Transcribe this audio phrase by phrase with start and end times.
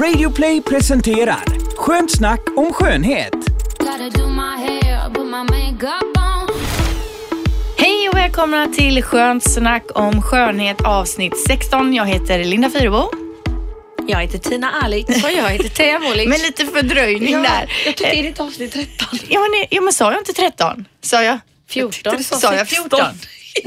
[0.00, 1.44] Radioplay presenterar
[1.76, 3.32] Skönt snack om skönhet.
[7.78, 11.94] Hej och välkomna till Skönt snack om skönhet avsnitt 16.
[11.94, 13.10] Jag heter Linda Fyrebo.
[14.06, 15.24] Jag heter Tina Alic.
[15.24, 16.28] Och jag heter Teija Målik.
[16.28, 17.72] Med lite fördröjning Ja, där.
[17.86, 19.18] jag tycker det är ditt avsnitt 13.
[19.28, 20.84] Ja men, ja, men sa jag inte 13?
[21.00, 21.38] Sa jag?
[21.68, 22.24] 14.
[22.24, 23.00] Sa jag 14?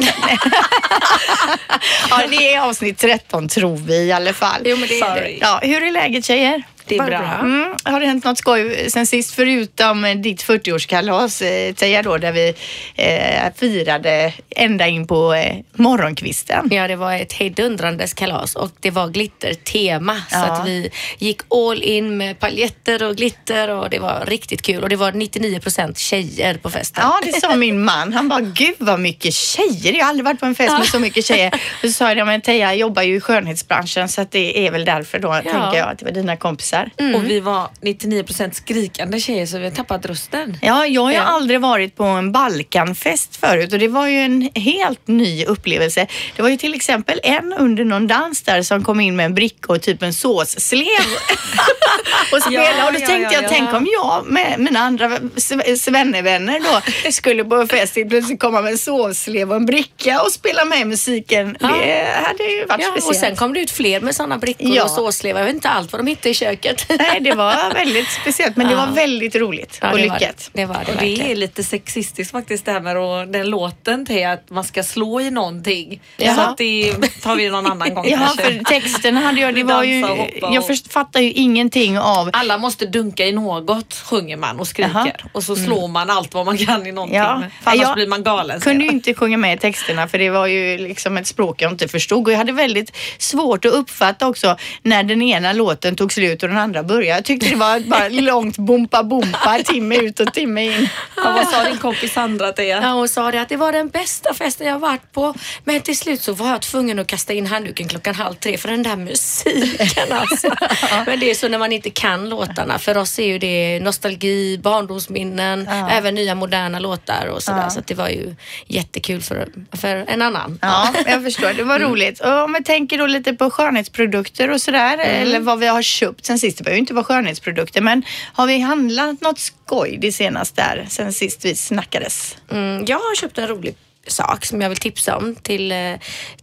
[2.10, 4.62] ja, det är avsnitt 13 tror vi i alla fall.
[4.66, 5.38] Jo, men det är det.
[5.42, 6.64] Ja, hur är läget tjejer?
[6.88, 7.38] Det är Bara bra.
[7.42, 7.74] Mm.
[7.84, 12.32] Har det hänt något skoj sen sist förutom eh, ditt 40-årskalas eh, Teija då där
[12.32, 12.54] vi
[12.96, 16.68] eh, firade ända in på eh, morgonkvisten?
[16.72, 20.16] Ja, det var ett hejdundrandes kalas och det var glittertema.
[20.30, 20.44] Så Ja.
[20.44, 24.84] att vi gick all in med paljetter och glitter och det var riktigt kul.
[24.84, 27.04] Och det var 99 procent tjejer på festen.
[27.06, 28.14] Ja, det sa min man.
[28.14, 29.94] Han bara, gud vad mycket tjejer.
[29.94, 31.54] Jag har aldrig varit på en fest med så mycket tjejer.
[31.54, 34.86] Och så sa jag, men Teija jobbar ju i skönhetsbranschen så att det är väl
[34.86, 36.77] därför då, tänker jag, att det var dina kompisar.
[37.16, 40.58] Och vi var 99% skrikande tjejer så vi har tappat rösten.
[40.62, 41.24] Ja, jag har ju Ja.
[41.24, 46.08] aldrig varit på en Balkanfest förut och det var ju en helt ny upplevelse.
[46.36, 49.34] Det var ju till exempel en under någon dans där som kom in med en
[49.34, 50.86] bricka och typ en såsslev
[52.32, 52.68] och spelade.
[52.78, 53.48] Ja, och då ja, tänkte ja, jag, ja.
[53.50, 58.62] tänk om jag med mina andra sve- svennevänner då skulle på en fest plötsligt komma
[58.62, 61.58] med en såsslev och en bricka och spela med musiken.
[61.60, 61.68] Ja.
[61.68, 63.06] Det hade ju varit Ja, speciellt.
[63.10, 64.84] och sen kom det ut fler med sådana brickor Ja.
[64.84, 65.40] och såslevar.
[65.40, 66.67] Jag vet inte allt vad de hittade i köket.
[67.00, 70.50] Nej, det var väldigt speciellt men det var väldigt roligt Ja, och det var lyckat.
[70.54, 70.62] det.
[70.62, 74.06] Det var det Och det är lite sexistiskt faktiskt det här med att- den låten
[74.06, 76.02] till att man ska slå i någonting.
[76.18, 76.36] Jaha.
[76.36, 76.94] Så att det
[77.24, 78.44] tar vi någon annan gång Ja, kanske.
[78.44, 80.06] för texten hade jag, det var ju,
[80.42, 84.92] jag först- fattar ju ingenting av Alla måste dunka i något sjunger man och skriker.
[84.94, 85.12] Jaha.
[85.34, 87.18] Och så slår man allt vad man kan i någonting.
[87.18, 87.44] Ja.
[87.64, 88.60] För annars Jag blir man galen.
[88.62, 91.72] kunde ju inte sjunga med i texterna för det var ju liksom ett språk jag
[91.72, 96.14] inte förstod och jag hade väldigt svårt att uppfatta också när den ena låten tog
[96.14, 97.06] slut och den andra började.
[97.06, 100.90] Jag tyckte det var bara långt bompa bompa timme ut och timme in.
[101.16, 102.82] Ja, vad sa din kompis Sandra till er?
[102.82, 105.34] Ja, hon sa det att det var den bästa festen jag varit på.
[105.64, 108.70] Men till slut så var jag tvungen att kasta in handduken klockan halv tre för
[108.70, 110.48] den där musiken alltså.
[111.06, 112.80] Men det är så när man inte kan låtarna.
[112.80, 117.70] För oss är ju det nostalgi, barndomsminnen, även nya moderna låtar och sådär.
[117.70, 118.36] Så att det var ju
[118.68, 119.48] jättekul för,
[119.82, 120.60] för en annan.
[120.62, 121.54] Ja, jag förstår.
[121.54, 122.20] Det var roligt.
[122.20, 126.26] Och om vi tänker då lite på skönhetsprodukter och sådär, eller vad vi har köpt
[126.26, 126.47] sen sist.
[126.56, 128.04] Det behöver ju inte vara skönhetsprodukter, men
[128.34, 132.38] har vi handlat något skoj det senaste där sen sist vi snackades?
[132.52, 133.76] Mm, jag har köpt en rolig
[134.12, 135.94] sak som jag vill tipsa om till, eh,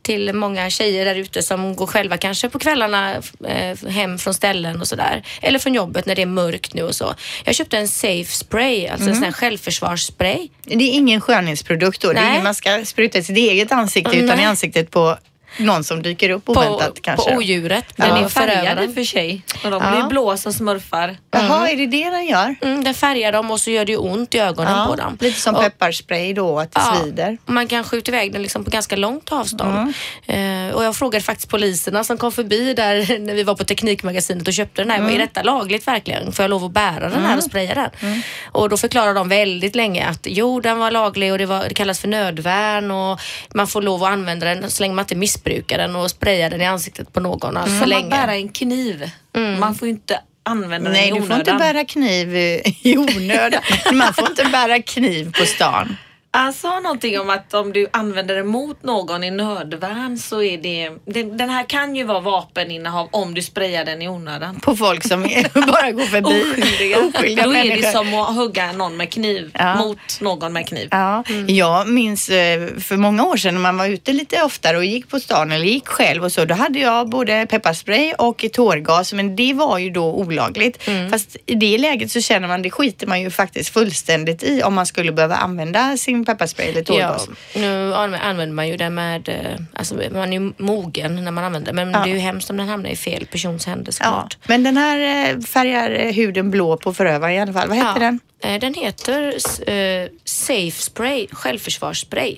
[0.03, 3.15] till många tjejer där ute som går själva kanske på kvällarna
[3.47, 5.23] eh, hem från ställen och sådär.
[5.43, 7.15] Eller från jobbet när det är mörkt nu och så.
[7.45, 10.49] Jag köpte en safe spray, alltså en sån här självförsvarsspray.
[10.65, 12.13] Det är ingen skönhetsprodukt då.
[12.13, 12.33] Det är Nej.
[12.33, 14.45] ingen man ska spruta i sitt eget ansikte utan Nej.
[14.45, 15.19] i ansiktet på
[15.59, 17.37] någon som dyker upp På, oväntat på kanske.
[17.37, 17.85] odjuret.
[17.97, 19.43] Den Ja, är färgad i och för sig.
[19.65, 19.91] Och de Ja.
[19.91, 21.17] blir blå som smurfar.
[21.31, 22.55] Jaha, är det det den gör?
[22.63, 25.17] Mm, den färgar dem och så gör det ont i ögonen på dem.
[25.21, 27.39] lite som och, pepparspray då, att det Ja, svider.
[27.47, 29.93] man kan skjuta iväg den liksom på ganska långt avstånd.
[30.27, 34.49] Eh, och jag frågade faktiskt poliserna som kom förbi där när vi var på Teknikmagasinet
[34.49, 35.11] och köpte den här.
[35.11, 36.33] Är detta lagligt verkligen?
[36.33, 38.23] Får jag lov att bära den här och spraya den?
[38.53, 41.75] Och då förklarade de väldigt länge att jo, den var laglig och det, var, det
[41.75, 43.21] kallas för nödvärn och
[43.55, 45.44] man får lov att använda den så länge man inte missbrukar
[45.77, 48.09] den och spraya den i ansiktet på någon allt för man länge.
[48.11, 49.11] bära en kniv?
[49.61, 51.75] Man får ju inte använda Nej, den i du får inte onödan.
[51.75, 53.63] bära kniv eh, i onödan.
[53.93, 55.97] Man får inte bära kniv på stan.
[56.37, 60.59] Han sa någonting om att om du använder det mot någon i nödvärn så är
[60.59, 60.91] det...
[61.13, 64.61] Den, den här kan ju vara vapeninnehav om du sprayar den i onödan.
[64.61, 65.23] På folk som
[65.55, 66.43] bara går förbi.
[66.53, 66.99] Oskyldiga.
[67.07, 67.83] Oskyldiga Då är människor.
[67.83, 69.75] det som att hugga någon med kniv Ja.
[69.77, 70.89] mot någon med kniv.
[70.91, 74.85] Ja, jag minns eh, för många år sedan när man var ute lite oftare och
[74.85, 76.45] gick på stan eller gick själv och så.
[76.45, 80.89] Då hade jag både pepparspray och tårgas men det var ju då olagligt.
[81.11, 84.75] Fast i det läget så känner man det skiter man ju faktiskt fullständigt i om
[84.75, 87.29] man skulle behöva använda sin pepparspray eller Ja, tårgas.
[87.55, 89.37] nu anv- använder man ju den med, eh,
[89.77, 92.05] alltså man är ju mogen när man använder den, men Ja.
[92.07, 94.39] det är ju hemskt om den hamnar i fel persons händer Ja, såklart.
[94.47, 97.69] men den här eh, färgar eh, huden blå på förövaren i alla fall.
[97.69, 98.21] Vad heter den?
[98.61, 99.23] Den heter
[99.71, 102.37] eh, Safe Spray, självförsvarsspray.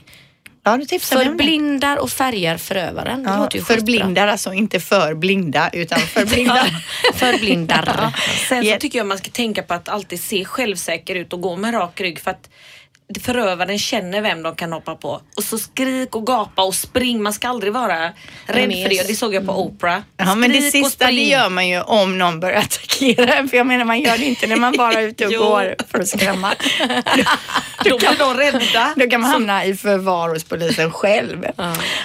[0.64, 0.98] Ja, du.
[0.98, 3.22] Förblindar och färgar förövaren.
[3.22, 3.76] Det Ja, låter ju skitbra.
[3.76, 6.84] förblindar, alltså inte för blinda utan förblindar.
[7.14, 8.12] Förblindar.
[8.48, 8.78] Sen så Ja.
[8.78, 12.00] tycker jag man ska tänka på att alltid se självsäker ut och gå med rak
[12.00, 12.50] rygg för att
[13.20, 15.20] förövaren känner vem de kan hoppa på.
[15.36, 17.22] Och så skrik och gapa och spring.
[17.22, 18.04] Man ska aldrig vara
[18.46, 19.08] rädd för det.
[19.08, 19.98] Det såg jag på Oprah.
[20.16, 23.48] Ja, men det sista det gör man ju om någon börjar attackera en.
[23.48, 26.00] För jag menar, man gör det inte när man bara är ute och går för
[26.00, 26.54] att skrämma.
[27.84, 28.94] Då blir de rädda.
[28.96, 31.46] Då kan man hamna i förvar hos polisen själv.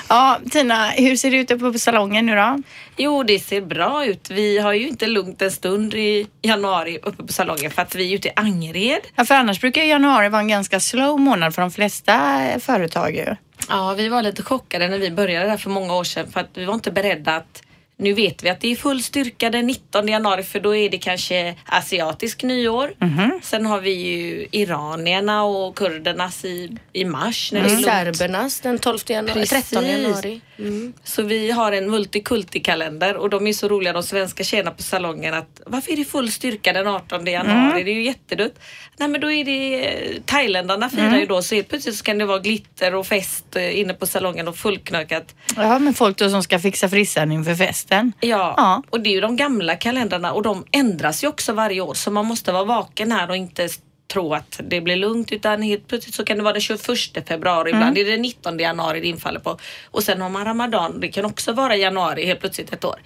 [0.07, 0.39] Ja.
[0.51, 2.61] Tina, hur ser det ut uppe på salongen nu då?
[2.97, 4.29] Jo, det ser bra ut.
[4.29, 8.11] Vi har ju inte lugnt en stund i januari uppe på salongen för att vi
[8.11, 9.01] är ute i Angered.
[9.15, 13.35] Ja, för annars brukar januari vara en ganska slow månad för de flesta företag ju.
[13.69, 16.49] Ja, vi var lite chockade när vi började där för många år sedan för att
[16.53, 17.63] vi var inte beredda att
[18.01, 20.97] nu vet vi att det är full styrka den 19 januari för då är det
[20.97, 22.93] kanske asiatisk nyår.
[23.41, 27.51] Sen har vi ju iranierna och kurdernas i, i mars.
[27.51, 27.85] När det är lugnt.
[27.85, 29.89] Serbernas den 12 januari, 13 Precis.
[29.89, 30.41] januari.
[31.03, 35.33] Så vi har en multikulti-kalender och de är så roliga de svenska tjejerna på salongen
[35.33, 37.83] att varför är det full styrka den 18 januari?
[37.83, 38.59] Det är ju jättedutt.
[38.97, 42.17] Nej men då är det eh, thailändarna firar ju då så helt plötsligt så kan
[42.17, 45.35] det vara glitter och fest eh, inne på salongen och fullknökat.
[45.55, 47.55] Ja, men folk då som ska fixa frissan inför
[47.91, 48.13] festen.
[48.19, 48.83] Ja, Ja.
[48.89, 52.11] och det är ju de gamla kalendrarna och de ändras ju också varje år så
[52.11, 53.69] man måste vara vaken här och inte
[54.13, 57.69] tro att det blir lugnt utan helt plötsligt så kan det vara den 21 februari,
[57.69, 59.57] ibland är det den 19 januari det infaller på.
[59.91, 62.99] Och sen har man ramadan, det kan också vara januari helt plötsligt ett år.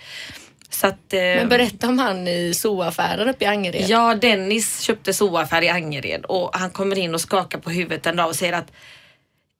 [0.84, 3.86] Att, eh, Men berätta om han i zooaffären uppe i Angered.
[3.90, 8.16] Ja, Dennis köpte zooaffär i Angered och han kommer in och skakar på huvudet en
[8.16, 8.72] dag och säger att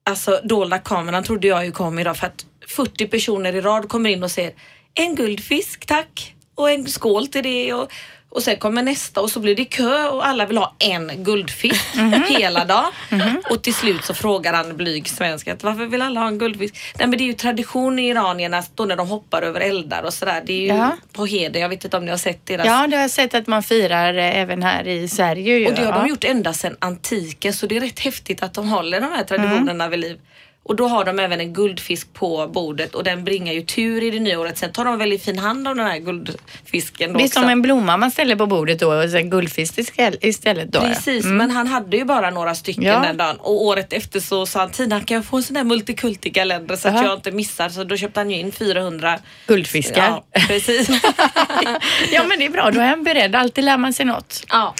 [0.10, 4.10] Alltså dolda kameran trodde jag ju kom idag för att 40 personer i rad kommer
[4.10, 4.52] in och säger
[4.96, 7.92] en guldfisk tack och en skål till det och,
[8.30, 11.86] och sen kommer nästa och så blir det kö och alla vill ha en guldfisk
[12.28, 12.92] hela dagen.
[13.50, 16.76] Och till slut så frågar han blyg svensk att varför vill alla ha en guldfisk?
[17.00, 20.14] Nej men det är ju tradition i iranierna då när de hoppar över eldar och
[20.14, 20.44] sådär.
[20.46, 20.98] Det är ju Ja.
[21.14, 23.34] på heder, jag vet inte om ni har sett deras Ja, det har jag sett
[23.36, 25.70] att man firar eh, även här i Sverige.
[25.70, 26.02] Och det har ja.
[26.02, 29.24] de gjort ända sedan antiken så det är rätt häftigt att de håller de här
[29.24, 30.20] traditionerna vid liv.
[30.68, 34.12] Och då har de även en guldfisk på bordet och den bringar ju tur i
[34.12, 34.58] det nya året.
[34.58, 37.14] Sen tar de väldigt fin hand om den här guldfisken.
[37.14, 37.40] Då Det är också.
[37.40, 39.74] som en blomma man ställer på bordet då och sen guldfisk
[40.22, 40.80] istället då.
[40.82, 43.00] Precis, men han hade ju bara några stycken Ja.
[43.00, 45.64] den dagen och året efter så sa han Tina kan jag få en sån där
[45.64, 47.04] multikulti-kalender så att Aha.
[47.04, 50.08] jag inte missar så då köpte han ju in 400 Guldfiskar.
[50.34, 50.90] Ja, precis.
[52.12, 53.36] ja men det är bra, då är han beredd.
[53.36, 54.44] Alltid lär man sig något.
[54.50, 54.74] ja.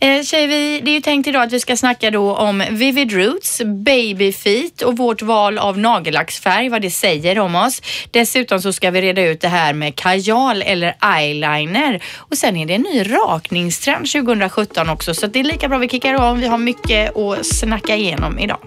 [0.00, 3.12] Eh, tjejer, vi, det är ju tänkt idag att vi ska snacka då om Vivid
[3.12, 7.82] Roots, Baby Feet och vårt val av nagellacksfärg, vad det säger om oss.
[8.10, 12.02] Dessutom så ska vi reda ut det här med kajal eller eyeliner.
[12.16, 15.88] Och sen är det en ny rakningstrend 2017 också, så det är lika bra vi
[15.88, 16.40] kickar om.
[16.40, 18.58] Vi har mycket att snacka igenom idag.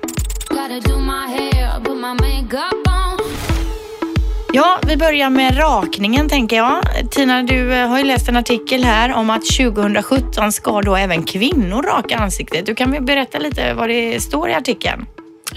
[4.56, 6.84] Ja, vi börjar med rakningen tänker jag.
[7.12, 11.24] Tina, du eh, har ju läst en artikel här om att 2017 ska då även
[11.24, 12.66] kvinnor raka ansiktet.
[12.66, 15.06] Du kan väl berätta lite vad det står i artikeln?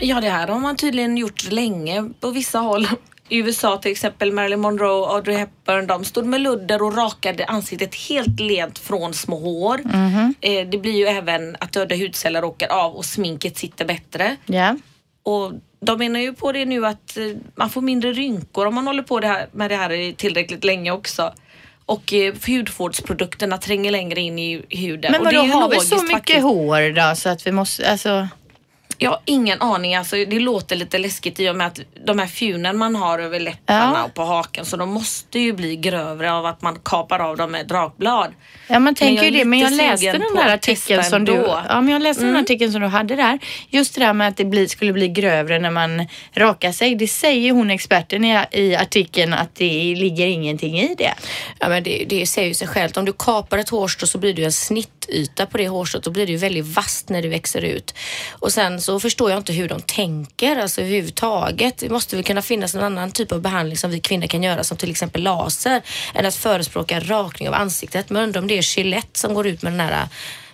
[0.00, 2.88] Ja, det här har man tydligen gjort länge på vissa håll.
[3.28, 7.44] I USA till exempel Marilyn Monroe och Audrey Hepburn, de stod med ludder och rakade
[7.44, 9.80] ansiktet helt lent från små hår.
[10.40, 14.36] Eh, det blir ju även att döda hudceller åker av och sminket sitter bättre.
[14.46, 14.76] Ja.
[15.22, 18.86] Och de menar ju på det nu att eh, man får mindre rynkor om man
[18.86, 21.32] håller på det här, med det här tillräckligt länge också.
[21.86, 25.12] Och eh, hudvårdsprodukterna tränger längre in i huden.
[25.12, 26.42] Men vadå, har vi så mycket faktiskt.
[26.42, 28.28] hår då så att vi måste, alltså...
[28.98, 29.94] Jag har ingen aning.
[29.94, 33.40] Alltså, det låter lite läskigt i och med att de här fjunen man har över
[33.40, 34.04] läpparna Ja.
[34.04, 37.50] och på haken så de måste ju bli grövre av att man kapar av dem
[37.52, 38.32] med drakblad.
[38.68, 41.34] Ja man tänker ju det, men jag läste den där artikeln som du.
[41.34, 41.46] Mm.
[41.68, 43.38] ja, men jag läste den artikeln som du hade där.
[43.68, 46.94] Just det där med att det blir, skulle bli grövre när man rakar sig.
[46.94, 51.14] Det säger hon experten i, i artikeln att det ligger ingenting i det.
[51.58, 52.96] Ja, men det, det säger ju sig självt.
[52.96, 56.04] Om du kapar ett hårstrå så blir det ju en snittyta på det hårstrået.
[56.04, 57.94] Då blir det ju väldigt vasst när det växer ut.
[58.32, 61.78] Och sen så förstår jag inte hur de tänker alltså överhuvudtaget.
[61.78, 64.64] Det måste väl kunna finnas en annan typ av behandling som vi kvinnor kan göra
[64.64, 65.82] som till exempel laser
[66.14, 68.10] än att förespråka rakning av ansiktet.
[68.10, 70.08] Men undrar om det är Gillette som går ut med den här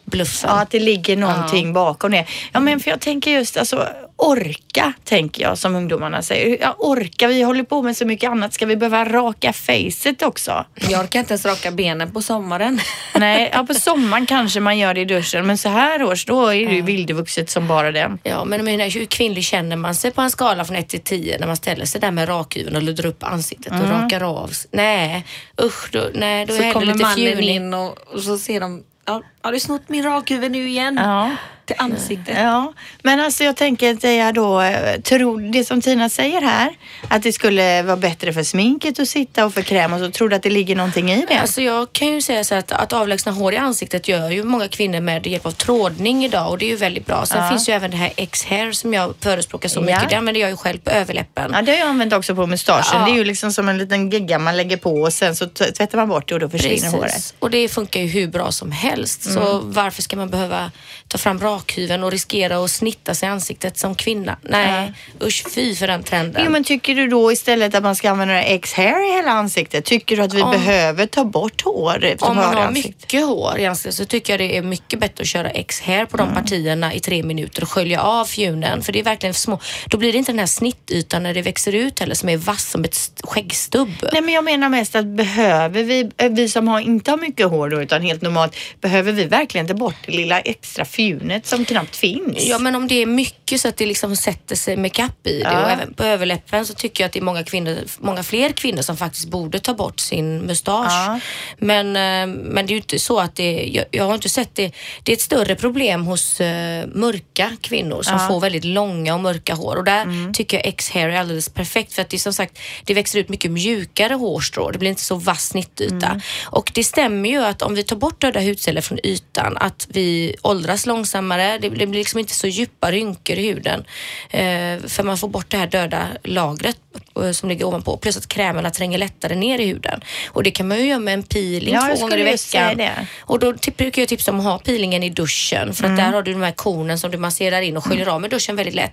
[0.04, 0.50] bluffen.
[0.50, 2.26] Ja, att det ligger någonting bakom det.
[2.52, 6.58] Ja, men för jag tänker just alltså orka, tänker jag som ungdomarna säger.
[6.60, 8.54] Ja, orka, vi håller på med så mycket annat.
[8.54, 10.64] Ska vi behöva raka facet också?
[10.74, 12.80] Jag orkar inte ens raka benen på sommaren.
[13.14, 16.46] Nej, ja, på sommaren kanske man gör det i duschen, men så här års då
[16.46, 18.18] är det ju vildvuxet som bara den.
[18.22, 21.00] Ja, men jag menar, hur kvinnlig känner man sig på en skala från 1 till
[21.00, 24.50] 10 när man ställer sig där med rakhyveln och luddar upp ansiktet och rakar av?
[24.70, 25.26] Nej,
[25.62, 27.48] usch, då, nej, då är Så jag hellre kommer lite mannen fjunig.
[27.48, 31.00] in och, och så ser de Ja, har du snott min rakhuvud nu igen?
[31.02, 31.30] Ja.
[31.64, 32.36] Till ansiktet.
[32.38, 36.70] Ja, men alltså jag tänker att jag då eh, tror det som Tina säger här,
[37.08, 40.28] att det skulle vara bättre för sminket att sitta och för kräm och så tror
[40.28, 41.38] du att det ligger någonting i det?
[41.40, 44.68] Alltså jag kan ju säga så att, att avlägsna hår i ansiktet gör ju många
[44.68, 47.26] kvinnor med hjälp av trådning idag och det är ju väldigt bra.
[47.26, 47.50] Sen Ja.
[47.50, 49.84] finns ju även det här X-hair som jag förespråkar så Ja.
[49.84, 50.10] mycket.
[50.10, 51.50] Det använder jag ju själv på överläppen.
[51.54, 53.00] Ja, det har jag använt också på mustaschen.
[53.00, 53.06] Ja.
[53.06, 55.96] Det är ju liksom som en liten gegga man lägger på och sen så tvättar
[55.98, 57.34] man bort det och då försvinner håret.
[57.38, 59.22] Och det funkar ju hur bra som helst.
[59.32, 59.72] Så Mm.
[59.72, 60.70] varför ska man behöva
[61.08, 64.36] ta fram rakhyveln och riskera att snitta sig i ansiktet som kvinna?
[64.42, 64.92] Nej,
[65.22, 66.42] usch fy för den trenden.
[66.44, 69.84] Jo, men tycker du då istället att man ska använda X-hair i hela ansiktet?
[69.84, 72.94] Tycker du att vi Om- behöver ta bort hår Om man har ansiktet?
[73.02, 76.16] mycket hår i ansiktet så tycker jag det är mycket bättre att köra X-hair på
[76.16, 78.82] de partierna i tre minuter och skölja av fjunen.
[78.82, 79.58] För det är verkligen små.
[79.86, 82.70] Då blir det inte den här snittytan när det växer ut heller som är vass
[82.70, 83.88] som ett st- skäggstubb.
[84.12, 87.46] Nej, men jag menar mest att behöver vi, eh, vi som har, inte har mycket
[87.46, 91.64] hår då, utan helt normalt, behöver vi verkligen ta bort det lilla extra fjunet som
[91.64, 92.44] knappt finns?
[92.46, 95.50] Ja men om det är mycket så att det liksom sätter sig makeup i det
[95.52, 95.64] Ja.
[95.64, 98.82] och även på överläppen så tycker jag att det är många, kvinnor, många fler kvinnor
[98.82, 100.86] som faktiskt borde ta bort sin mustasch.
[100.92, 101.20] Ja.
[101.58, 104.54] Men, eh, men det är ju inte så att det, jag, jag har inte sett
[104.54, 104.72] det.
[105.02, 108.18] Det är ett större problem hos eh, mörka kvinnor som Ja.
[108.18, 108.28] Mm.
[108.28, 112.02] får väldigt långa och mörka hår och där tycker jag X-hair är alldeles perfekt för
[112.02, 114.70] att det är som sagt det växer ut mycket mjukare hårstrå.
[114.70, 116.06] Det blir inte så vass snittyta.
[116.06, 116.20] Mm.
[116.44, 120.36] Och det stämmer ju att om vi tar bort döda hudceller från ytan att vi
[120.42, 121.31] åldras långsammare.
[121.36, 123.84] Det, det blir liksom inte så djupa rynkor i huden.
[124.30, 126.76] Eh, för man får bort det här döda lagret
[127.22, 127.96] eh, som ligger ovanpå.
[127.96, 130.00] Plus att krämerna tränger lättare ner i huden.
[130.28, 132.80] Och det kan man ju göra med en peeling Ja, två gånger i veckan.
[133.20, 136.04] Och då brukar jag tipsa om att ha peelingen i duschen för att Mm.
[136.04, 138.56] där har du de här kornen som du masserar in och sköljer av med duschen
[138.56, 138.92] väldigt lätt.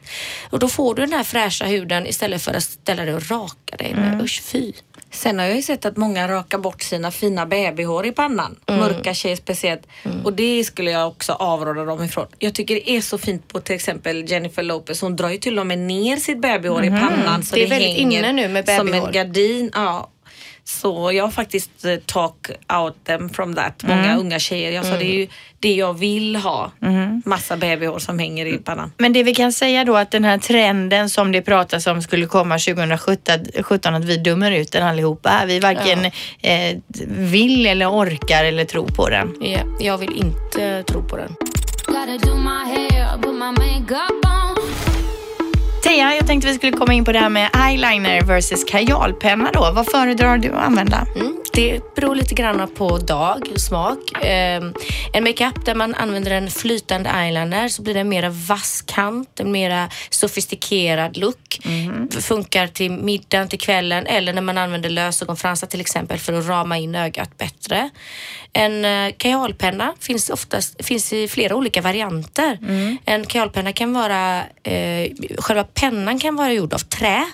[0.50, 3.76] Och då får du den här fräscha huden istället för att ställa dig och raka
[3.78, 4.08] dig med.
[4.14, 4.26] Mm.
[4.26, 4.72] Usch fy.
[5.12, 8.56] Sen har jag ju sett att många rakar bort sina fina babyhår i pannan.
[8.68, 8.80] Mm.
[8.80, 9.82] Mörka tjejer speciellt.
[10.24, 12.26] Och det skulle jag också avråda dem ifrån.
[12.40, 15.02] Jag tycker det är så fint på till exempel Jennifer Lopez.
[15.02, 17.70] Hon drar ju till och med ner sitt babyhår i pannan så Det det, är
[17.70, 19.08] väldigt hänger inne nu med som babyhår.
[19.08, 19.72] en gardin.
[19.74, 20.10] Ja.
[20.70, 23.84] Så jag har faktiskt eh, talk out them from that.
[23.84, 24.72] Många unga tjejer.
[24.72, 25.28] Jag sa det är ju
[25.60, 26.72] det jag vill ha.
[27.26, 28.92] Massa babyhår som hänger i pannan.
[28.98, 32.26] Men det vi kan säga då att den här trenden som det pratas om skulle
[32.26, 35.44] komma 2017, 17, att vi dömer ut den allihopa.
[35.48, 36.06] Vi varken
[36.42, 39.36] eh, vill eller orkar eller tror på den.
[39.42, 41.36] Ja, jag vill inte tro på den.
[45.84, 49.72] Tia, jag tänkte vi skulle komma in på det här med eyeliner versus kajalpenna då.
[49.74, 51.06] Vad föredrar du att använda?
[51.16, 53.98] Mm, det beror lite grann på dag och smak.
[54.22, 54.74] Ehm,
[55.14, 59.40] en makeup där man använder en flytande eyeliner så blir det en mera vass kant,
[59.40, 61.60] en mera sofistikerad look.
[62.22, 66.78] Funkar till middagen, till kvällen eller när man använder lösögonfransar till exempel för att rama
[66.78, 67.90] in ögat bättre.
[68.54, 72.58] En eh, kajalpenna finns, oftast, finns i flera olika varianter.
[73.06, 77.26] En kajalpenna kan vara, eh, själva pennan kan vara gjord av trä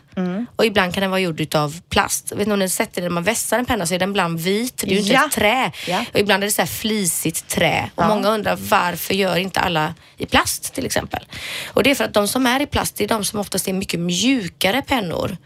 [0.55, 2.27] och ibland kan den vara gjord av plast.
[2.29, 4.39] Jag vet ni har sett det när man vässar en penna så är den ibland
[4.39, 4.77] vit.
[4.77, 5.25] Det är ju inte Ja.
[5.25, 5.72] ett trä.
[5.88, 6.05] Ja.
[6.13, 7.89] Och ibland är det så här flisigt trä.
[7.95, 8.07] Och Ja.
[8.07, 11.25] många undrar varför gör inte alla i plast till exempel?
[11.74, 13.67] Och det är för att de som är i plast det är de som oftast
[13.67, 15.38] är mycket mjukare pennor.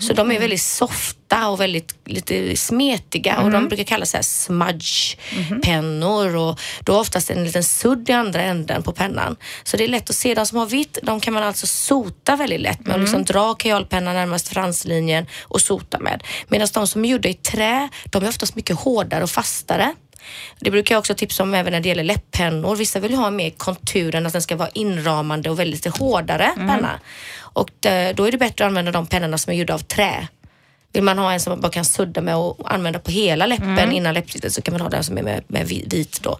[0.00, 4.22] Så de är väldigt softa och väldigt lite smetiga och de brukar kallas så här
[4.22, 9.36] smudge-pennor och då är oftast en liten sudd i andra änden på pennan.
[9.64, 10.34] Så det är lätt att se.
[10.34, 13.54] De som har vitt, de kan man alltså sota väldigt lätt med att liksom dra
[13.54, 16.22] kajalpennan närmast franslinjen och sota med.
[16.48, 19.94] Medan de som är gjorda i trä, de är oftast mycket hårdare och fastare.
[20.60, 22.76] Det brukar jag också tipsa om även när det gäller läpppennor.
[22.76, 27.00] Vissa vill ha mer konturen, att den ska vara inramande och väldigt hårdare penna.
[27.40, 30.28] Och det, då är det bättre att använda de pennorna som är gjorda av trä.
[30.94, 33.92] Vill man ha en som man bara kan sudda med och använda på hela läppen
[33.92, 36.38] innan läppstiftet så kan man ha den som är med, med vi- vit då.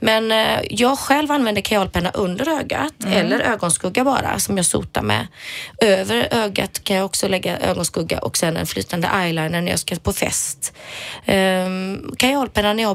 [0.00, 5.26] Men eh, jag själv använder kajalpenna under ögat eller ögonskugga bara som jag sotar med.
[5.78, 9.96] Över ögat kan jag också lägga ögonskugga och sen en flytande eyeliner när jag ska
[9.96, 10.72] på fest.
[11.26, 12.94] Um, kajalpenna när jag har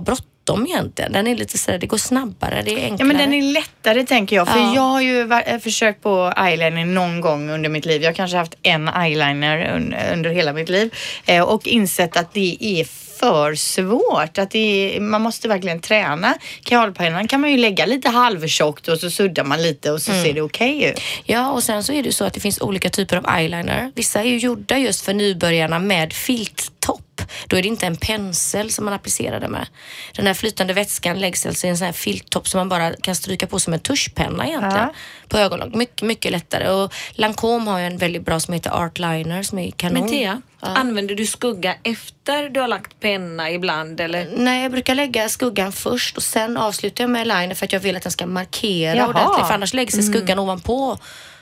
[0.50, 1.12] bråttom egentligen.
[1.12, 2.96] Den är lite sådär, det går snabbare, det är enklare.
[3.00, 4.48] Ja men den är lättare tänker jag.
[4.48, 4.76] För Ja.
[4.76, 8.02] jag har ju eh, försökt på eyeliner någon gång under mitt liv.
[8.02, 10.94] Jag har kanske haft en eyeliner un, under hela mitt liv.
[11.26, 12.86] Eh, och insett att det är
[13.20, 14.38] för svårt.
[14.38, 16.34] Att det är, man måste verkligen träna.
[16.64, 20.34] Kajalpennan kan man ju lägga lite halvtjockt och så suddar man lite och så ser
[20.34, 21.02] det okej ut.
[21.26, 23.92] Ja, och sen så är det så att det finns olika typer av eyeliner.
[23.96, 27.02] Vissa är ju gjorda just för nybörjarna med filttopp.
[27.48, 29.68] Då är det inte en pensel som man applicerar det med.
[30.16, 33.16] Den här flytande vätskan läggs alltså i en sån här filttopp som man bara kan
[33.16, 34.76] stryka på som en tuschpenna egentligen.
[34.78, 34.94] Ja.
[35.28, 35.76] På ögonlock.
[35.76, 36.70] Mycket, mycket lättare.
[36.70, 40.02] Och Lancome har ju en väldigt bra som heter Art Liner som är kanon.
[40.02, 44.28] Men Thea, använder du skugga efter du har lagt penna ibland eller?
[44.38, 47.80] Nej, jag brukar lägga skuggan först och sen avslutar jag med liner för att jag
[47.80, 49.08] vill att den ska markera Jaha.
[49.08, 49.48] ordentligt.
[49.48, 50.98] För annars lägger sig skuggan ovanpå.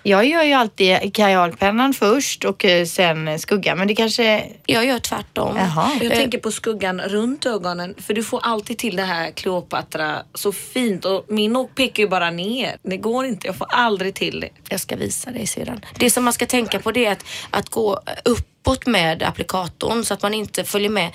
[0.08, 3.78] Jag gör ju alltid kajalpennan först och eh, sen skuggan.
[3.78, 4.44] Men det kanske...
[4.66, 5.56] Jag gör tvärtom.
[5.58, 5.92] Jaha.
[6.02, 10.24] Jag Eh, tänker på skuggan runt ögonen för du får alltid till det här Kleopatra
[10.34, 12.78] så fint och min pekar ju bara ner.
[12.84, 14.50] Det går inte, jag får aldrig till det.
[14.70, 15.86] Jag ska visa dig sedan.
[16.00, 20.14] Det som man ska tänka på det är att, att gå uppåt med applikatorn så
[20.14, 21.12] att man inte följer med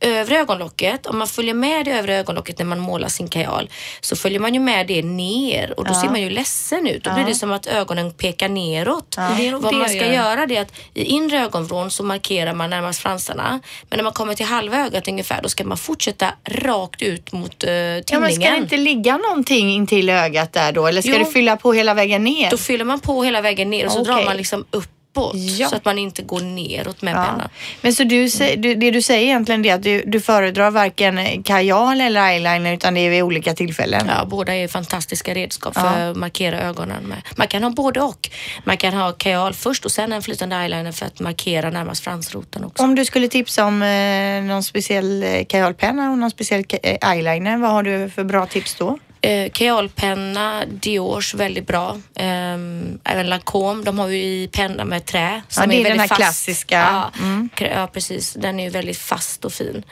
[0.00, 1.06] övre ögonlocket.
[1.06, 3.70] Om man följer med det övre ögonlocket när man målar sin kajal
[4.00, 7.04] så följer man ju med det ner och då ser man ju ledsen ut.
[7.04, 9.16] Då blir det som att ögonen pekar neråt.
[9.38, 10.12] Det nog Vad man ska gör.
[10.12, 13.60] göra det är att i inre ögonvrån så markerar man närmast fransarna.
[13.90, 17.64] Men när man kommer till halva ögat ungefär då ska man fortsätta rakt ut mot
[17.64, 18.20] uh, Ja, tinningen.
[18.22, 20.86] men ska det inte ligga någonting intill ögat där då?
[20.86, 21.18] Eller ska Jo.
[21.18, 22.50] du fylla på hela vägen ner?
[22.50, 24.14] Då fyller man på hela vägen ner och så Okej.
[24.14, 24.64] drar man liksom
[25.12, 25.68] uppåt Ja.
[25.68, 27.24] så att man inte går neråt med Ja.
[27.24, 27.48] pennan.
[27.80, 28.28] Men så du,
[28.74, 33.00] det du säger egentligen är att du, du föredrar varken kajal eller eyeliner utan det
[33.00, 34.06] är vid olika tillfällen?
[34.08, 36.10] Ja, båda är fantastiska redskap för Ja.
[36.10, 37.22] att markera ögonen med.
[37.36, 38.30] Man kan ha både och.
[38.64, 42.64] Man kan ha kajal först och sen en flytande eyeliner för att markera närmast fransroten
[42.64, 42.82] också.
[42.82, 47.56] Om du skulle tipsa om eh, någon speciell eh, kajalpenna och någon speciell eh, eyeliner,
[47.56, 48.98] vad har du för bra tips då?
[49.24, 51.98] Eh, kajalpenna, Diors, väldigt bra.
[52.16, 55.42] Ehm, även Lancome, de har ju i penna med trä.
[55.56, 56.20] Ja, det är den väldigt här fast.
[56.20, 56.78] klassiska.
[56.78, 57.48] Ja, Mm.
[57.60, 58.34] ja, precis.
[58.34, 59.82] Den är ju väldigt fast och fin.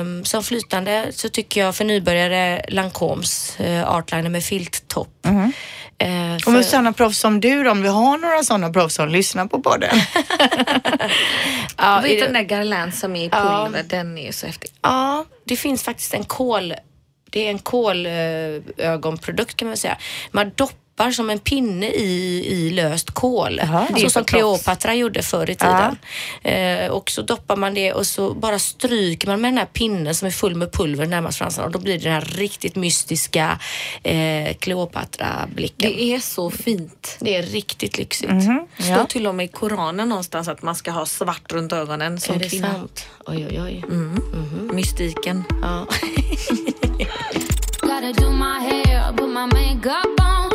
[0.00, 5.26] Um, som flytande så tycker jag för nybörjare Lancomes uh, Artliner med filttopp.
[5.26, 5.52] Mm.
[5.98, 9.08] Eh, Och för- med sådana proffs som du om vi har några sådana proffs som
[9.08, 9.96] lyssnar på podden.
[11.76, 13.62] ja, Vet i- den där Garland som är i Ja.
[13.64, 14.70] pulver, den är så häftig.
[14.82, 16.74] Ja, det finns faktiskt en kol...
[17.30, 19.98] Det är en kolögonprodukt kan man säga.
[20.30, 23.58] Man doppar som en pinne i, i löst kol.
[23.58, 24.24] Är så som.
[24.24, 25.98] Kleopatra gjorde förr i tiden.
[26.42, 30.14] Eh, och så doppar man det och så bara stryker man med den här pinnen
[30.14, 33.58] som är full med pulver närmast fransarna och då blir det den här riktigt mystiska
[34.02, 35.90] eh, Kleopatra-blicken.
[35.90, 37.16] Det är så fint.
[37.20, 38.30] Det är riktigt lyxigt.
[38.42, 39.06] står Ja.
[39.06, 42.38] till och med i Koranen någonstans att man ska ha svart runt ögonen som Är
[42.38, 42.72] det kvinna.
[42.72, 43.06] sant?
[43.26, 43.84] Oj, oj, oj.
[44.72, 45.44] Mystiken.
[45.62, 45.86] Ja.
[48.06, 50.50] Gotta do my hair, put my makeup on.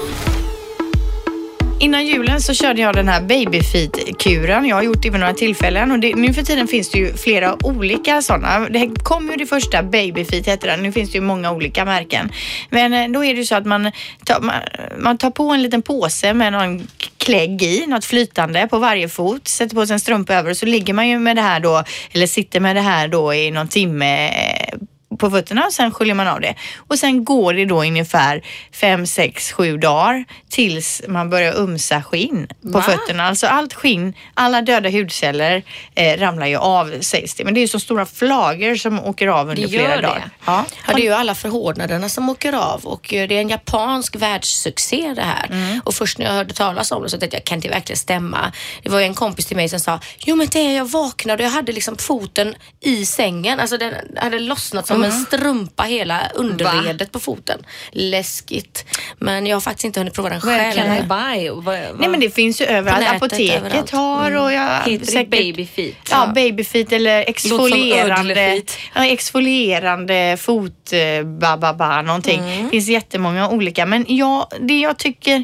[1.80, 4.66] Innan julen så körde jag den här babyfeet-kuren.
[4.66, 7.14] Jag har gjort det vid några tillfällen och det, nu för tiden finns det ju
[7.14, 8.60] flera olika sådana.
[8.70, 10.84] Det kom ju det första babyfeet hette den.
[10.84, 12.32] Nu finns det ju många olika märken.
[12.70, 13.92] Men eh, då är det ju så att man
[14.26, 14.56] tar, man,
[15.00, 19.48] man tar på en liten påse med någon klägg i, något flytande på varje fot,
[19.48, 21.84] sätter på sig en strumpa över och så ligger man ju med det här då,
[22.12, 24.78] eller sitter med det här då i någon timme eh,
[25.20, 26.56] på fötterna och sen sköljer man av det.
[26.78, 28.42] Och sen går det då ungefär
[28.72, 32.82] fem, sex, sju dagar tills man börjar umsa skinn på Va?
[32.82, 33.24] fötterna.
[33.28, 35.64] Alltså allt skinn, alla döda hudceller
[35.96, 37.44] eh, ramlar ju av sägs det.
[37.44, 40.02] Men det är ju så stora flagor som åker av under Det flera det.
[40.02, 40.30] dagar.
[40.46, 40.66] Ja.
[40.88, 44.16] Ja, det är ju alla förhårdnaderna som åker av och eh, det är en japansk
[44.16, 45.48] världssuccé det här.
[45.52, 45.82] Mm.
[45.86, 48.52] Och först när jag hörde talas om det så tänkte jag, kan det verkligen stämma?
[48.84, 51.44] Det var ju en kompis till mig som sa, jo men det är jag vaknade
[51.44, 53.60] och jag hade liksom foten i sängen.
[53.60, 55.18] Alltså den hade lossnat som Mm.
[55.18, 57.66] en strumpa hela underredet på foten.
[57.92, 58.86] Läskigt.
[59.20, 60.74] Men jag har faktiskt inte hunnit prova den själv.
[60.76, 61.62] kan I buy?
[62.00, 63.00] Nej men det finns ju överallt.
[63.00, 63.92] nätet, Apoteket överallt.
[63.92, 65.96] har och jag heter det babyfeet?
[66.12, 68.64] Ja, babyfeet eller exfolierande,
[68.96, 72.42] exfolierande fot eh, ba, ba, ba, någonting.
[72.42, 73.86] Det finns jättemånga olika.
[73.86, 75.44] Men ja, det jag tycker,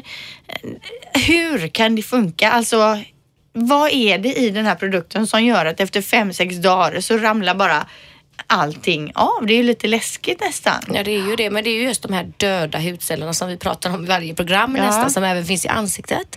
[1.26, 2.50] hur kan det funka?
[2.50, 2.98] Alltså,
[3.52, 7.18] vad är det i den här produkten som gör att efter fem, sex dagar så
[7.18, 7.86] ramlar bara
[8.50, 9.46] allting av?
[9.46, 10.82] Det är ju lite läskigt nästan.
[10.94, 13.48] Ja det är ju det, men det är ju just de här döda hudcellerna som
[13.48, 14.82] vi pratar om i varje program Ja.
[14.86, 16.36] nästan, som även finns i ansiktet.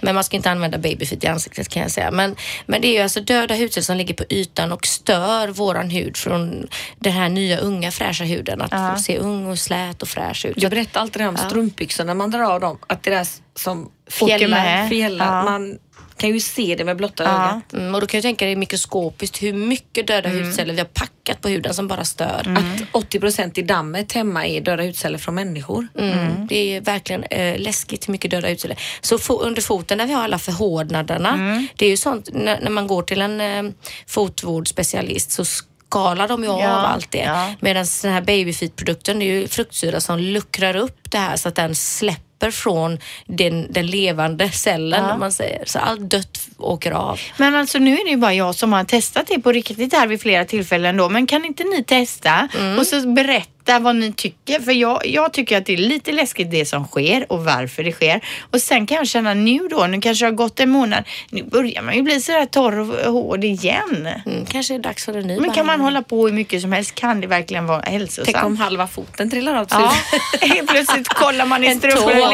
[0.00, 2.10] Men man ska inte använda babyfeet i ansiktet kan jag säga.
[2.10, 5.90] Men, men det är ju alltså döda hudceller som ligger på ytan och stör våran
[5.90, 6.66] hud från
[6.98, 8.62] den här nya unga fräscha huden.
[8.62, 10.62] Att få se ung och slät och fräsch ut.
[10.62, 12.78] Jag berättar alltid det här om strumpbyxorna när man drar av dem.
[12.86, 14.88] Att det där som Åker med.
[14.88, 15.36] fjällar.
[15.36, 15.42] Ja.
[15.44, 15.78] Man
[16.20, 17.30] kan ju se det med blotta Ja.
[17.30, 17.72] ögat.
[17.72, 21.40] Mm, och då kan jag tänka dig mikroskopiskt hur mycket döda hudceller vi har packat
[21.40, 22.54] på huden som bara stör.
[22.58, 25.88] Att 80 procent i dammet hemma är döda hudceller från människor.
[25.98, 26.46] Mm.
[26.46, 28.78] Det är verkligen eh, läskigt hur mycket döda hudceller.
[29.00, 31.62] Så fo- under foten där vi har alla förhårdnaderna.
[31.76, 33.72] Det är ju sånt när, när man går till en eh,
[34.06, 37.18] fotvårdsspecialist så skalar de ju Ja, av allt det.
[37.18, 37.54] ja.
[37.60, 41.54] Medan den här babyfeet-produkten det är ju fruktsyra som luckrar upp det här så att
[41.54, 45.12] den släpper släpper från den, den levande cellen Ja.
[45.14, 45.62] om man säger.
[45.66, 47.20] Så allt dött åker av.
[47.36, 50.06] Men alltså nu är det ju bara jag som har testat det på riktigt här
[50.06, 51.08] vid flera tillfällen då.
[51.08, 52.48] Men kan inte ni testa
[52.78, 54.60] och så berätta vad ni tycker?
[54.60, 57.92] För jag, jag tycker att det är lite läskigt det som sker och varför det
[57.92, 58.20] sker.
[58.50, 61.42] Och sen kan jag känna nu då, nu kanske det har gått en månad, nu
[61.42, 64.08] börjar man ju bli sådär torr och hård igen.
[64.26, 66.62] Mm, kanske är det dags för en ny Men kan man hålla på hur mycket
[66.62, 66.94] som helst?
[66.94, 68.58] Kan det verkligen vara Tänk om hälsosamt?
[68.60, 69.92] halva foten trillar av till Ja,
[70.40, 71.66] helt plötsligt kollar man i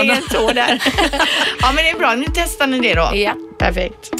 [0.00, 0.82] En det tå där.
[1.60, 3.10] Ja men det är bra, nu testar ni det då.
[3.14, 3.32] Ja.
[3.58, 4.10] Perfekt.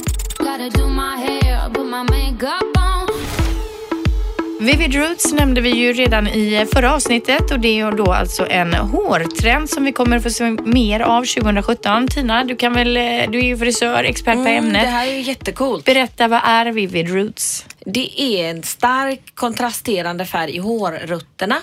[4.60, 8.46] Vivid Roots nämnde vi ju redan i förra avsnittet och det är ju då alltså
[8.50, 12.08] en hårtrend som vi kommer att få se mer av 2017.
[12.08, 14.86] Tina, du kan väl, eh, du är ju frisör, expert på Mm, det ämnet.
[14.86, 15.84] här är ju jättecoolt.
[15.84, 17.66] Berätta, vad är Vivid Roots?
[17.86, 21.56] Det är en stark kontrasterande färg i hårrötterna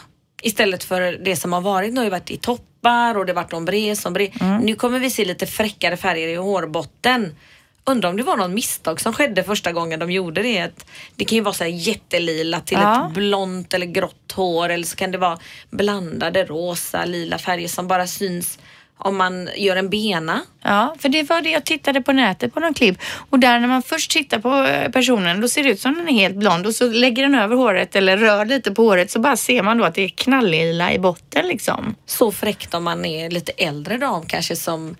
[0.43, 1.93] istället för det som har varit.
[1.93, 4.29] Nu har ju varit i toppar och det har varit ombre, sombre.
[4.61, 7.35] Nu kommer vi se lite fräckare färger i hårbotten.
[7.85, 10.71] Undrar om det var någon misstag som skedde första gången de gjorde det.
[11.15, 13.07] Det kan ju vara så här jättelila till Ja.
[13.07, 17.87] ett blont eller grått hår eller så kan det vara blandade rosa, lila färger som
[17.87, 18.59] bara syns
[18.97, 20.41] om man gör en bena.
[20.63, 22.97] Ja, för det var det jag tittade på nätet på någon klipp
[23.29, 26.09] och där när man först tittar på eh, personen då ser det ut som den
[26.09, 29.19] är helt blond och så lägger den över håret eller rör lite på håret så
[29.19, 31.95] bara ser man då att det är knalllila i botten liksom.
[32.05, 34.95] så fräckt om man är lite äldre dam kanske som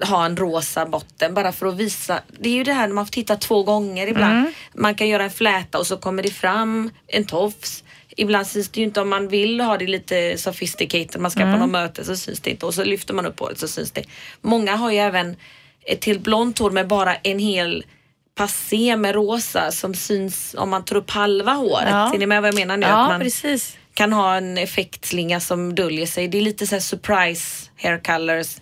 [0.00, 2.20] har en rosa botten bara för att visa.
[2.40, 4.52] Det är ju det här när man får titta två gånger ibland.
[4.74, 7.84] Man kan göra en fläta och så kommer det fram en tofs.
[8.16, 11.20] Ibland syns det ju inte om man vill ha det lite sophisticated.
[11.20, 13.58] Man ska på något möte så syns det inte och så lyfter man upp håret
[13.58, 14.04] så syns det.
[14.40, 15.36] Många har ju även
[15.86, 17.84] ett till blont hår med bara en hel
[18.34, 21.88] passé med rosa som syns om man tar upp halva håret.
[21.90, 22.08] Ja.
[22.12, 22.86] Ser ni med vad jag menar nu?
[22.86, 23.76] Ja, Att man, precis.
[23.94, 26.28] kan ha en effektslinga som döljer sig.
[26.28, 28.56] Det är lite så surprise hair colors.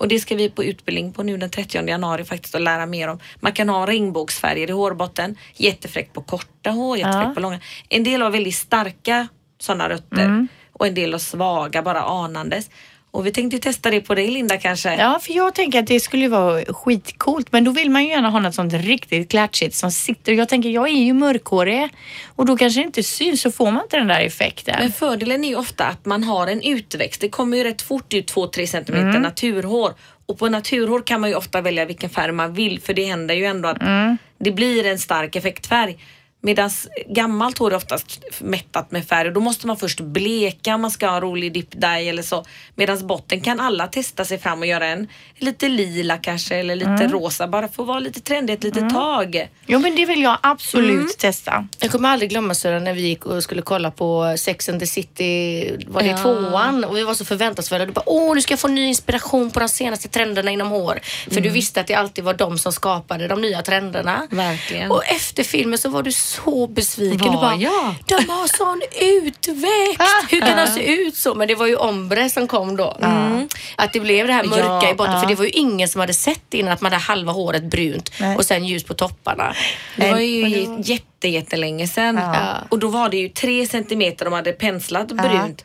[0.00, 3.08] Och det ska vi på utbildning på nu den 30 januari faktiskt och lära mer
[3.08, 3.18] om.
[3.40, 5.36] Man kan ha regnbågsfärger i hårbotten.
[5.54, 7.34] Jättefräckt på korta hår, jättefräckt Ja.
[7.34, 7.60] på långa.
[7.88, 12.70] En del har väldigt starka sådana rötter och en del har svaga, bara anandes.
[13.12, 14.94] Och vi tänkte testa det på dig Linda kanske.
[14.94, 18.30] Ja, för jag tänker att det skulle vara skitcoolt, men då vill man ju gärna
[18.30, 20.32] ha något sånt riktigt klatschigt som sitter.
[20.32, 21.88] Jag tänker, jag är ju mörkhårig
[22.36, 24.76] och då kanske det inte syns så får man inte den där effekten.
[24.78, 27.20] Men fördelen är ju ofta att man har en utväxt.
[27.20, 29.22] Det kommer ju rätt fort ut 2-3 centimeter Mm.
[29.22, 29.94] naturhår.
[30.26, 33.34] Och på naturhår kan man ju ofta välja vilken färg man vill för det händer
[33.34, 34.16] ju ändå att Mm.
[34.38, 35.96] det blir en stark effektfärg.
[36.42, 36.70] Medan
[37.08, 40.90] gammalt hår är oftast mättat med färg och då måste man först bleka om man
[40.90, 42.44] ska ha en rolig dip dye eller så.
[42.74, 46.90] Medan botten kan alla testa sig fram och göra en lite lila kanske eller lite
[46.90, 47.10] Mm.
[47.12, 49.48] rosa bara för att vara lite trendig ett litet tag.
[49.66, 51.08] Jo, men det vill jag absolut Mm.
[51.18, 51.68] testa.
[51.78, 54.86] Jag kommer aldrig glömma Sören när vi gick och skulle kolla på Sex and the
[54.86, 56.16] City, var det Ja.
[56.18, 56.84] tvåan?
[56.84, 57.86] Och vi var så förväntansfulla.
[57.86, 61.00] Du bara, åh nu ska jag få ny inspiration på de senaste trenderna inom hår.
[61.30, 64.26] För du visste att det alltid var de som skapade de nya trenderna.
[64.30, 64.90] Verkligen.
[64.90, 66.29] Och efter filmen så var du så
[66.66, 67.32] besviken.
[67.32, 67.94] Var bara, jag?
[68.06, 70.32] de har sån utväxt.
[70.32, 71.34] Hur kan de se ut så?
[71.34, 72.96] Men det var ju Ombre som kom då.
[73.02, 73.48] Mm.
[73.76, 75.14] Att det blev det här mörka Ja, i botten.
[75.14, 75.20] ja.
[75.20, 78.10] För det var ju ingen som hade sett innan att man hade halva håret brunt
[78.20, 78.36] Nej.
[78.36, 79.54] och sen ljus på topparna.
[79.96, 82.16] Det var ju det var- jätte, jättelänge sedan.
[82.16, 82.56] Ja.
[82.68, 85.64] Och då var det ju tre centimeter de hade penslat brunt.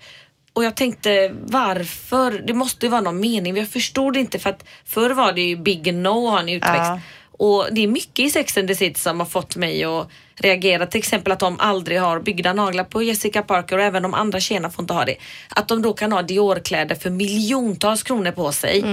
[0.54, 2.32] Och jag tänkte varför?
[2.48, 3.58] Det måste ju vara någon mening.
[3.58, 6.50] Jag förstod det inte för att förr var det ju big no att ha en
[6.50, 6.76] utväxt.
[6.78, 7.00] Ja.
[7.38, 10.08] Och det är mycket i Sex and the City som har fått mig att
[10.40, 10.86] reagera.
[10.86, 14.40] Till exempel att de aldrig har byggda naglar på Jessica Parker och även de andra
[14.40, 15.16] tjejerna får inte ha det.
[15.50, 18.84] Att de då kan ha Dior-kläder för miljontals kronor på sig.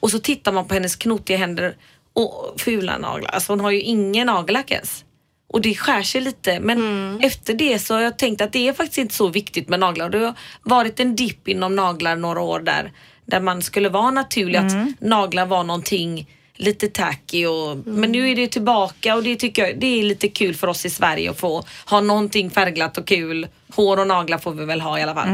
[0.00, 1.76] Och så tittar man på hennes knotiga händer
[2.12, 3.30] och fula naglar.
[3.30, 5.04] Alltså hon har ju ingen nagellack ens.
[5.48, 8.72] Och det skär sig lite men efter det så har jag tänkt att det är
[8.72, 10.10] faktiskt inte så viktigt med naglar.
[10.10, 12.92] Det har varit en dipp inom naglar några år där,
[13.24, 16.26] där man skulle vara naturlig att naglar var någonting
[16.58, 20.28] lite tacky och, men nu är det tillbaka och det tycker jag det är lite
[20.28, 23.46] kul för oss i Sverige att få ha någonting färgglatt och kul.
[23.74, 25.28] Hår och naglar får vi väl ha i alla fall.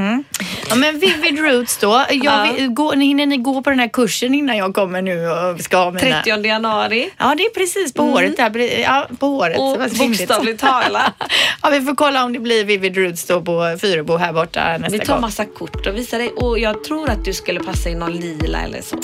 [0.69, 2.05] Ja, men Vivid Roots då.
[2.11, 2.53] Jag Ja.
[2.57, 5.77] vill, gå, hinner ni gå på den här kursen innan jag kommer nu och ska
[5.77, 6.23] ha mina...
[6.23, 8.81] 30 januari Ja, det är precis på håret där.
[8.81, 9.59] Ja, på håret.
[9.59, 11.13] och bokstavligt talat.
[11.63, 14.99] Ja, vi får kolla om det blir Vivid Roots då på Fyrebo här borta nästa
[14.99, 15.21] Vi tar gång.
[15.21, 18.61] massa kort och visar dig och jag tror att du skulle passa i någon lila
[18.63, 18.97] eller så.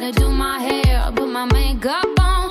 [0.00, 2.50] Gotta do my hair, put my makeup on.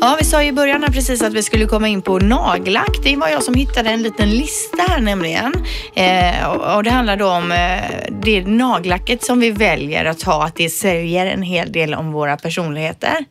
[0.00, 2.98] Ja, vi sa ju i början här precis att vi skulle komma in på nagellack.
[3.02, 5.52] Det var jag som hittade en liten lista här nämligen.
[5.94, 7.80] Eh, och, och det handlar då om eh,
[8.22, 12.36] det nagellacket som vi väljer att ha, att det säger en hel del om våra
[12.36, 13.24] personligheter.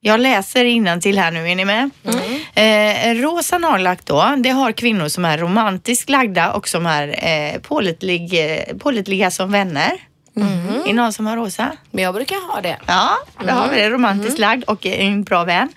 [0.00, 1.90] Jag läser till här nu, är ni med?
[2.54, 7.60] Eh, rosa nagellack då, det har kvinnor som är romantiskt lagda och som är eh,
[7.60, 9.92] pålitlig, eh, pålitliga som vänner.
[10.34, 11.72] Är det någon som har rosa?
[11.90, 12.76] Men jag brukar ha det.
[12.86, 13.90] Ja, det har vi det.
[13.90, 15.68] Romantiskt lagd och en bra vän.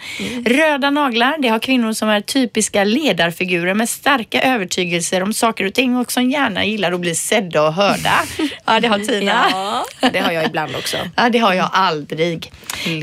[0.46, 5.74] Röda naglar, det har kvinnor som är typiska ledarfigurer med starka övertygelser om saker och
[5.74, 8.14] ting och som gärna gillar att bli sedda och hörda.
[8.68, 9.46] Ja, det har Tina.
[9.52, 10.98] Ja, det har jag ibland också.
[11.16, 12.52] Ja, det har jag aldrig.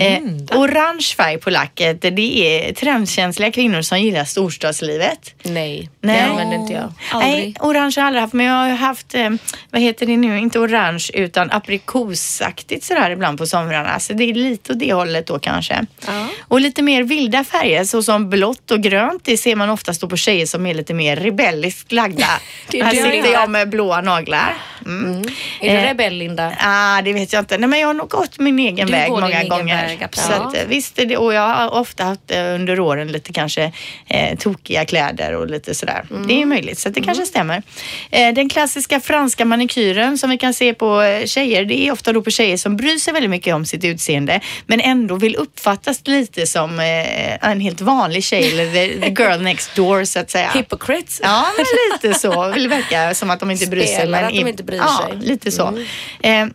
[0.01, 0.19] Eh,
[0.59, 5.35] orange färg på lacket, det är trendkänsliga kvinnor som gillar storstadslivet.
[5.43, 6.17] Nej, Nej.
[6.17, 6.93] det använder inte jag.
[7.15, 9.31] Nej, orange har jag aldrig haft, men jag har haft, eh,
[9.71, 14.01] vad heter det nu, inte orange utan aprikosaktigt sådär ibland på somrarna.
[14.01, 15.87] Så det är lite åt det hållet då kanske.
[16.07, 16.27] Ja.
[16.49, 20.17] Och lite mer vilda färger såsom blått och grönt, det ser man oftast då på
[20.17, 22.27] tjejer som är lite mer rebelliskt lagda.
[22.73, 24.55] Här sitter jag med blåa naglar.
[24.87, 25.23] Mm.
[25.61, 26.53] Är du Eh, rebell Linda?
[26.61, 27.59] Ah, det vet jag inte.
[27.59, 29.87] Nej, men jag har nog gått min egen Du väg många gånger.
[29.87, 33.33] väg, så att, eh, visst det, och jag har ofta haft eh, under åren lite
[33.33, 33.73] kanske
[34.07, 36.05] eh, tokiga kläder och lite sådär.
[36.29, 37.63] Det är möjligt, så det kanske stämmer.
[38.11, 41.03] Eh, den klassiska franska manikyren som vi kan se på
[41.33, 44.41] tjejer, det är ofta då på tjejer som bryr sig väldigt mycket om sitt utseende
[44.67, 49.43] men ändå vill uppfattas lite som eh, en helt vanlig tjej eller the, the girl
[49.43, 50.51] next door så att säga.
[50.55, 51.21] Hypocrites?
[51.23, 52.51] Ja, men lite så.
[52.51, 53.95] Vill verka som att de inte bryr sig.
[53.95, 55.29] Spelar men att de inte bryr ja, sig.
[55.29, 55.79] lite så.
[56.23, 56.47] Eh,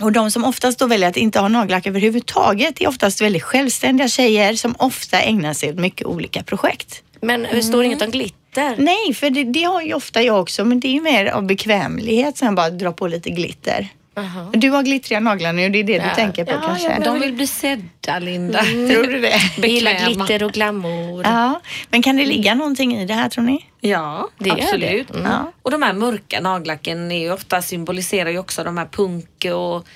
[0.00, 4.08] och de som oftast då väljer att inte ha nagellack överhuvudtaget är oftast väldigt självständiga
[4.08, 7.02] tjejer som ofta ägnar sig åt mycket olika projekt.
[7.20, 8.74] Men det står inget om glitter?
[8.78, 11.46] Nej, för det, det har ju ofta jag också, men det är ju mer av
[11.46, 13.88] bekvämlighet sen bara dra på lite glitter.
[14.52, 16.14] Du har glittriga naglar nu, det är det du Ja.
[16.14, 16.98] tänker på Ja, kanske?
[17.04, 18.62] De vill bli sedda, Linda.
[18.64, 19.40] Tror du det?
[19.58, 21.24] Jag gillar glitter och glamour.
[21.24, 23.64] Ja, men kan det ligga någonting i det här tror ni?
[23.80, 25.08] Ja, Det absolut.
[25.12, 25.18] det.
[25.24, 25.52] Ja.
[25.62, 29.86] Och de här mörka nagellacken är ju ofta symboliserar ju också de här punk och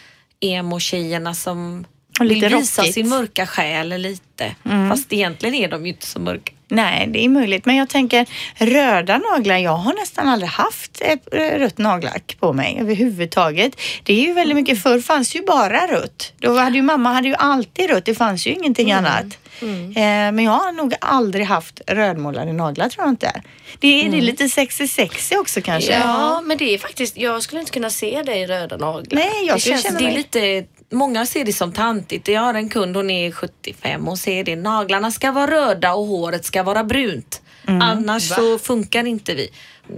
[0.40, 1.84] emo-tjejerna som
[2.18, 2.94] Och lite vill visa rockigt.
[2.94, 4.54] sin mörka själ lite.
[4.90, 6.52] Fast egentligen är de ju inte så mörka.
[6.70, 7.66] Nej, det är möjligt.
[7.66, 9.56] Men jag tänker röda naglar.
[9.58, 11.02] Jag har nästan aldrig haft
[11.32, 13.80] eh, rött nagellack på mig överhuvudtaget.
[14.02, 14.82] Det är ju väldigt mycket.
[14.82, 16.32] Förr fanns ju bara rött.
[16.38, 18.04] Då hade ju mamma hade ju alltid rött.
[18.04, 19.24] Det fanns ju ingenting annat.
[19.62, 23.40] Eh, men jag har nog aldrig haft rödmålade naglar tror jag inte.
[23.78, 25.92] Det är, det är lite sexy sexy också kanske.
[25.92, 29.04] Ja, men det är faktiskt, jag skulle inte kunna se dig i röda naglar.
[29.18, 30.16] Nej, jag Det, känns, känna det är mig...
[30.16, 32.28] lite, många ser det som tantigt.
[32.28, 34.56] Jag har en kund, hon är 75 och ser det.
[34.56, 37.42] Naglarna ska vara röda och håret ska vara brunt.
[37.66, 39.50] Annars så funkar inte vi.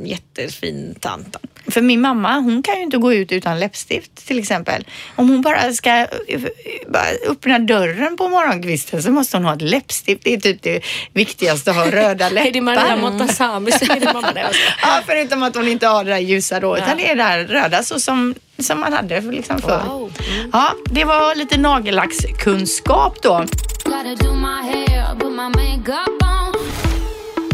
[0.05, 1.37] Jättefin tant.
[1.69, 4.87] För min mamma, hon kan ju inte gå ut utan läppstift till exempel.
[5.17, 6.41] Om hon bara ska eh,
[6.89, 10.25] bara öppna dörren på morgonkvisten så måste hon ha ett läppstift.
[10.25, 12.47] Det är typ det viktigaste att ha röda läppar.
[12.49, 14.33] Är det Maria Montazami som är din mamma?
[14.83, 17.45] Ja, förutom att hon inte har det där ljusa då, utan det är det här
[17.45, 19.83] röda så som, som man hade liksom förr.
[19.89, 20.13] Wow.
[20.53, 23.47] Ja, det var lite nagellackskunskap då.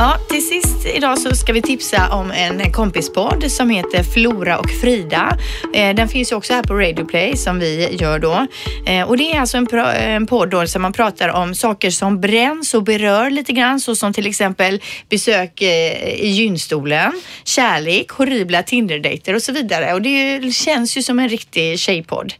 [0.01, 4.71] Ja, till sist idag så ska vi tipsa om en kompispodd som heter Flora och
[4.71, 5.39] Frida.
[5.75, 8.47] Eh, Den finns ju också här på Radio Play som vi gör då.
[8.87, 12.75] Eh, Och det är alltså en, podd då som man pratar om saker som bränns
[12.75, 17.13] och berör lite grann så som till exempel besök eh, i gynstolen,
[17.45, 19.95] kärlek, horribla Tinderdejter och så vidare.
[19.95, 22.33] Och det känns ju som en riktig tjejpodd.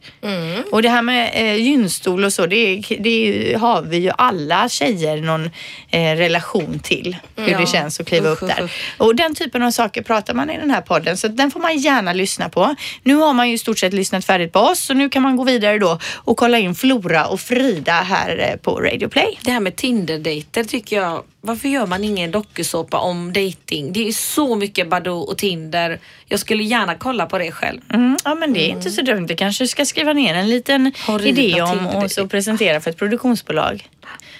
[0.71, 5.49] Och det här med gynstol och så, det, det har vi ju alla tjejer någon
[5.91, 7.15] relation till.
[7.53, 8.71] Hur det känns att kliva upp där.
[8.97, 11.77] Och den typen av saker pratar man i den här podden så den får man
[11.77, 12.75] gärna lyssna på.
[13.03, 15.35] Nu har man ju i stort sett lyssnat färdigt på oss så nu kan man
[15.35, 19.39] gå vidare då och kolla in Flora och Frida här eh, på Radio Play.
[19.41, 23.93] Det här med Tinder-dejter tycker jag, varför gör man ingen dokusåpa om dating?
[23.93, 25.99] Det är så mycket Badoo och Tinder.
[26.27, 27.81] Jag skulle gärna kolla på det själv.
[27.93, 29.25] Mm, ja men det är inte så dumt.
[29.29, 32.97] Vi kanske ska skriva ner en liten Horribla idé om och så presentera för ett
[32.97, 33.87] produktionsbolag.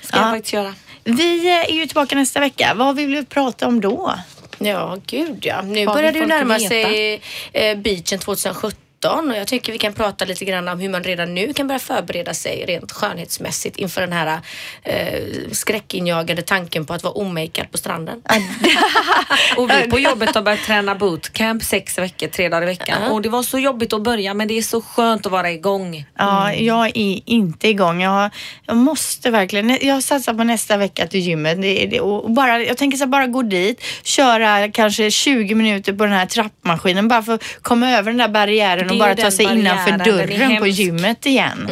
[0.01, 0.31] Ska jag Ja.
[0.31, 0.73] faktiskt göra.
[1.17, 2.73] Vi eh, är ju tillbaka nästa vecka.
[2.75, 4.15] Vad vill vi prata om då?
[4.57, 5.61] Ja, gud ja.
[5.61, 7.21] Nu börjar det ju närma sig
[7.53, 8.71] eh, beachen 2017
[9.05, 11.79] och jag tycker vi kan prata lite grann om hur man redan nu kan börja
[11.79, 14.39] förbereda sig rent skönhetsmässigt inför den här
[14.83, 18.21] eh, skräckinjagande tanken på att vara omakead på stranden.
[19.57, 23.11] Och vi på jobbet har börjat träna bootcamp sex veckor, tre dagar i veckan.
[23.11, 26.05] Och det var så jobbigt att börja men det är så skönt att vara igång.
[26.17, 28.01] Ja, jag är inte igång.
[28.01, 28.29] Jag,
[28.65, 29.77] jag måste verkligen.
[29.81, 31.61] Jag satsar på nästa vecka till gymmet.
[31.61, 35.93] Det, det, och bara, jag tänker så här, bara gå dit, köra kanske 20 minuter
[35.93, 39.31] på den här trappmaskinen bara för att komma över den där barriären och bara ta
[39.31, 41.69] sig innanför dörren på gymmet igen.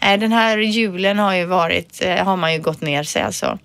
[0.00, 3.58] Eh, Den här julen har ju varit, eh, har man ju gått ner sig alltså.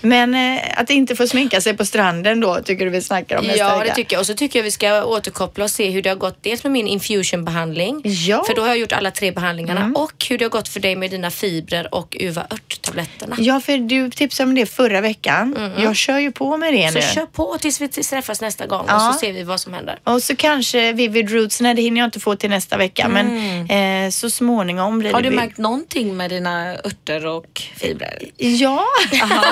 [0.00, 3.44] Men eh, att inte få sminka sig på stranden då tycker du vi snackar om
[3.44, 3.88] nästa Ja, vecka?
[3.88, 4.20] det tycker jag.
[4.20, 6.38] Och så tycker jag vi ska återkoppla och se hur det har gått.
[6.42, 8.00] Dels med min infusionbehandling.
[8.04, 8.34] Ja.
[8.34, 8.44] Mm.
[8.46, 9.92] För då har jag gjort alla tre behandlingarna.
[9.94, 13.36] Och hur det har gått för dig med dina fibrer och uva ört-tabletterna.
[13.38, 15.72] Ja, för du tipsade om det förra veckan.
[15.78, 17.04] Jag kör ju på med det Så nu.
[17.14, 19.08] kör på tills vi träffas nästa gång Ja.
[19.08, 19.98] och så ser vi vad som händer.
[20.04, 24.06] Och så kanske Vivid Roots, nej det hinner jag inte få till nästa vecka, men
[24.06, 25.26] eh, så småningom blir Har det...
[25.28, 28.18] du vi- märkt någonting med dina örter och fibrer?
[28.36, 28.84] Ja,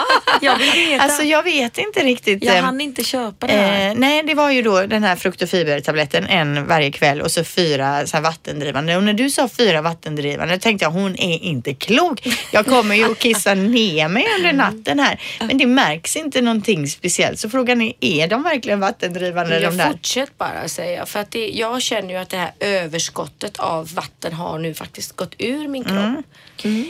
[0.40, 1.02] Jag vill veta.
[1.02, 2.44] alltså jag vet inte riktigt.
[2.44, 3.88] jag eh, hann inte köpa det här.
[3.90, 7.30] Eh, nej, det var ju då den här frukt och fibertabletten en varje kväll och
[7.30, 8.96] så fyra så här vattendrivande.
[8.96, 12.26] Och när du sa fyra vattendrivande tänkte jag hon är inte klok.
[12.52, 15.20] Jag kommer ju att kissa ner mig under natten här.
[15.40, 17.38] Men det märks inte någonting speciellt.
[17.38, 19.90] Så frågan är, är de verkligen vattendrivande de Jag där?
[19.90, 21.08] fortsätt bara säger jag.
[21.08, 25.16] För att det, jag känner ju att det här överskottet av vatten har nu faktiskt
[25.16, 25.96] gått ur min kropp.
[25.96, 26.22] Mm.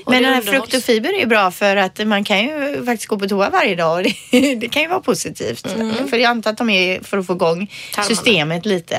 [0.04, 2.99] Och Men den här frukt och fiber är bra för att man kan ju faktiskt
[3.08, 5.66] gå på toa varje dag och det, det kan ju vara positivt.
[6.10, 8.08] För jag antar att de är för att få igång Tarmarna.
[8.08, 8.96] systemet lite.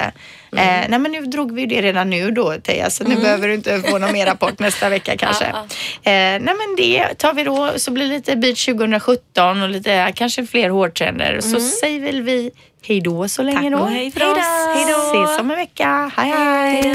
[0.55, 3.53] Eh, nej men nu drog vi det redan nu då Teija så nu behöver du
[3.53, 5.45] inte få någon mer rapport nästa vecka kanske.
[5.53, 5.65] Ja,
[6.03, 6.11] Eh,
[6.41, 10.45] nej men det tar vi då så blir det lite beach 2017 och lite kanske
[10.45, 11.39] fler hårtrender.
[11.41, 12.51] Så säger väl vi
[12.87, 13.85] hej då så länge Tack då.
[13.85, 14.37] hej för oss.
[14.75, 15.21] Hej då.
[15.23, 16.11] Ses om en vecka.
[16.17, 16.93] Hej hej.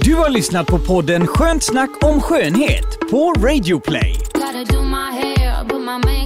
[0.00, 4.16] Du har lyssnat på podden Skönt snack om skönhet på Radio Play.